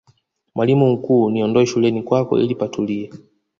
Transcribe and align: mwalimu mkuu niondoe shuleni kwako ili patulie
mwalimu 0.55 0.89
mkuu 0.91 1.29
niondoe 1.31 1.65
shuleni 1.65 2.03
kwako 2.03 2.39
ili 2.39 2.55
patulie 2.55 3.11